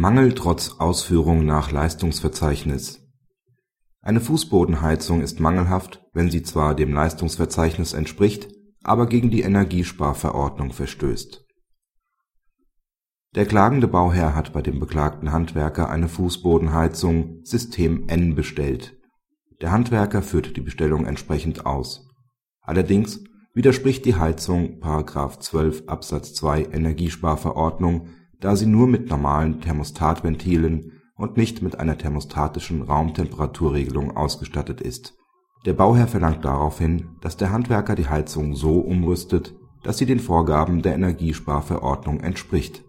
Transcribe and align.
Mangel 0.00 0.32
trotz 0.32 0.76
Ausführung 0.78 1.44
nach 1.44 1.72
Leistungsverzeichnis 1.72 3.06
Eine 4.00 4.22
Fußbodenheizung 4.22 5.20
ist 5.20 5.40
mangelhaft, 5.40 6.00
wenn 6.14 6.30
sie 6.30 6.42
zwar 6.42 6.74
dem 6.74 6.94
Leistungsverzeichnis 6.94 7.92
entspricht, 7.92 8.48
aber 8.82 9.06
gegen 9.06 9.30
die 9.30 9.42
Energiesparverordnung 9.42 10.72
verstößt. 10.72 11.44
Der 13.34 13.44
klagende 13.44 13.88
Bauherr 13.88 14.34
hat 14.34 14.54
bei 14.54 14.62
dem 14.62 14.80
beklagten 14.80 15.32
Handwerker 15.32 15.90
eine 15.90 16.08
Fußbodenheizung 16.08 17.40
System 17.44 18.08
N 18.08 18.34
bestellt. 18.34 18.96
Der 19.60 19.70
Handwerker 19.70 20.22
führt 20.22 20.56
die 20.56 20.62
Bestellung 20.62 21.04
entsprechend 21.04 21.66
aus. 21.66 22.08
Allerdings 22.62 23.22
widerspricht 23.52 24.06
die 24.06 24.14
Heizung§ 24.14 24.80
12 25.40 25.88
Absatz 25.88 26.32
2 26.32 26.68
Energiesparverordnung 26.72 28.08
da 28.40 28.56
sie 28.56 28.66
nur 28.66 28.86
mit 28.86 29.08
normalen 29.08 29.60
Thermostatventilen 29.60 30.92
und 31.16 31.36
nicht 31.36 31.62
mit 31.62 31.78
einer 31.78 31.98
thermostatischen 31.98 32.82
Raumtemperaturregelung 32.82 34.16
ausgestattet 34.16 34.80
ist. 34.80 35.14
Der 35.66 35.74
Bauherr 35.74 36.08
verlangt 36.08 36.44
daraufhin, 36.44 37.16
dass 37.20 37.36
der 37.36 37.52
Handwerker 37.52 37.94
die 37.94 38.08
Heizung 38.08 38.54
so 38.54 38.80
umrüstet, 38.80 39.54
dass 39.82 39.98
sie 39.98 40.06
den 40.06 40.20
Vorgaben 40.20 40.80
der 40.80 40.94
Energiesparverordnung 40.94 42.20
entspricht. 42.20 42.82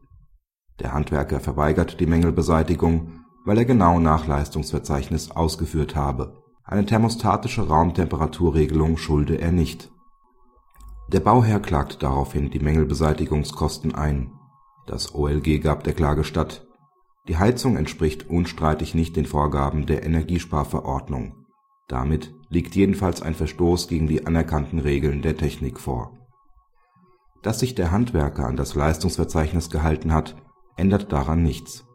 Der 0.79 0.93
Handwerker 0.93 1.41
verweigert 1.41 1.99
die 1.99 2.05
Mängelbeseitigung, 2.05 3.11
weil 3.45 3.57
er 3.57 3.65
genau 3.65 3.99
nach 3.99 4.27
Leistungsverzeichnis 4.27 5.31
ausgeführt 5.31 5.95
habe. 5.95 6.41
Eine 6.63 6.85
thermostatische 6.85 7.67
Raumtemperaturregelung 7.67 8.95
schulde 8.95 9.35
er 9.35 9.51
nicht. 9.51 9.91
Der 11.11 11.19
Bauherr 11.19 11.59
klagt 11.59 12.01
daraufhin 12.03 12.51
die 12.51 12.59
Mängelbeseitigungskosten 12.59 13.93
ein 13.93 14.31
das 14.87 15.13
OLG 15.13 15.59
gab 15.61 15.83
der 15.83 15.93
Klage 15.93 16.23
statt. 16.23 16.67
Die 17.27 17.37
Heizung 17.37 17.77
entspricht 17.77 18.29
unstreitig 18.29 18.95
nicht 18.95 19.15
den 19.15 19.25
Vorgaben 19.25 19.85
der 19.85 20.03
Energiesparverordnung. 20.03 21.45
Damit 21.87 22.33
liegt 22.49 22.75
jedenfalls 22.75 23.21
ein 23.21 23.35
Verstoß 23.35 23.87
gegen 23.87 24.07
die 24.07 24.25
anerkannten 24.25 24.79
Regeln 24.79 25.21
der 25.21 25.37
Technik 25.37 25.79
vor. 25.79 26.17
Dass 27.41 27.59
sich 27.59 27.75
der 27.75 27.91
Handwerker 27.91 28.45
an 28.47 28.55
das 28.55 28.75
Leistungsverzeichnis 28.75 29.69
gehalten 29.69 30.13
hat, 30.13 30.35
ändert 30.77 31.11
daran 31.11 31.43
nichts. 31.43 31.85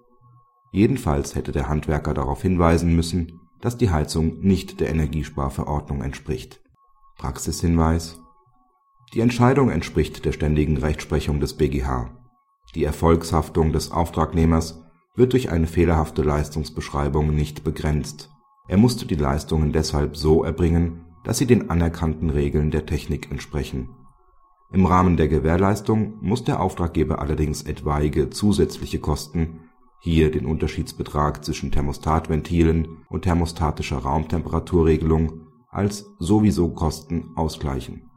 Jedenfalls 0.73 1.35
hätte 1.35 1.53
der 1.53 1.69
Handwerker 1.69 2.15
darauf 2.15 2.43
hinweisen 2.43 2.95
müssen, 2.95 3.41
dass 3.61 3.79
die 3.79 3.91
Heizung 3.91 4.41
nicht 4.41 4.81
der 4.81 4.91
Energiesparverordnung 4.91 6.03
entspricht. 6.03 6.61
Praxishinweis 7.17 8.21
Die 9.15 9.21
Entscheidung 9.21 9.71
entspricht 9.71 10.25
der 10.25 10.33
ständigen 10.33 10.77
Rechtsprechung 10.77 11.41
des 11.41 11.57
BGH 11.57 12.11
die 12.77 12.85
Erfolgshaftung 12.85 13.73
des 13.73 13.91
Auftragnehmers 13.91 14.83
wird 15.15 15.33
durch 15.33 15.51
eine 15.51 15.67
fehlerhafte 15.67 16.23
Leistungsbeschreibung 16.23 17.35
nicht 17.35 17.65
begrenzt. 17.65 18.31
Er 18.69 18.77
musste 18.77 19.07
die 19.07 19.15
Leistungen 19.15 19.73
deshalb 19.73 20.15
so 20.15 20.45
erbringen, 20.45 21.07
dass 21.25 21.39
sie 21.39 21.47
den 21.47 21.71
anerkannten 21.71 22.29
Regeln 22.29 22.71
der 22.71 22.85
Technik 22.85 23.31
entsprechen. 23.31 23.89
Im 24.71 24.85
Rahmen 24.85 25.17
der 25.17 25.29
Gewährleistung 25.29 26.19
muss 26.21 26.45
der 26.45 26.61
Auftraggeber 26.61 27.21
allerdings 27.21 27.63
etwaige 27.63 28.29
zusätzliche 28.29 28.99
Kosten 28.99 29.61
(hier 30.01 30.31
den 30.31 30.45
Unterschiedsbetrag 30.45 31.47
zwischen 31.47 31.73
Thermostatventilen 31.73 32.89
und 33.09 33.23
thermostatischer 33.23 33.99
Raumtemperaturregelung) 33.99 35.47
als 35.71 36.11
Sowieso-Kosten 36.19 37.31
ausgleichen 37.37 38.11